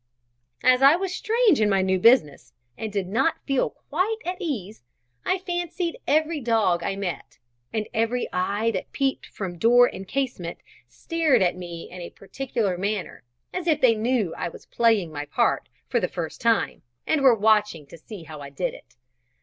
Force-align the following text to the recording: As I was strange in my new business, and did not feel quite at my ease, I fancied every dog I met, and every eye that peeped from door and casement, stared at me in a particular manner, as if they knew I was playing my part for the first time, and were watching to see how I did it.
As 0.63 0.81
I 0.81 0.95
was 0.95 1.13
strange 1.13 1.61
in 1.61 1.69
my 1.69 1.83
new 1.83 1.99
business, 1.99 2.53
and 2.75 2.91
did 2.91 3.05
not 3.05 3.35
feel 3.45 3.69
quite 3.69 4.15
at 4.25 4.37
my 4.39 4.43
ease, 4.43 4.81
I 5.27 5.37
fancied 5.37 5.99
every 6.07 6.39
dog 6.39 6.81
I 6.81 6.95
met, 6.95 7.37
and 7.71 7.87
every 7.93 8.27
eye 8.33 8.71
that 8.71 8.91
peeped 8.93 9.27
from 9.27 9.59
door 9.59 9.85
and 9.85 10.07
casement, 10.07 10.57
stared 10.87 11.43
at 11.43 11.55
me 11.55 11.87
in 11.91 12.01
a 12.01 12.09
particular 12.09 12.79
manner, 12.79 13.21
as 13.53 13.67
if 13.67 13.79
they 13.79 13.93
knew 13.93 14.33
I 14.35 14.49
was 14.49 14.65
playing 14.65 15.11
my 15.11 15.25
part 15.25 15.69
for 15.87 15.99
the 15.99 16.07
first 16.07 16.41
time, 16.41 16.81
and 17.05 17.21
were 17.21 17.35
watching 17.35 17.85
to 17.85 17.97
see 17.99 18.23
how 18.23 18.41
I 18.41 18.49
did 18.49 18.73
it. 18.73 18.95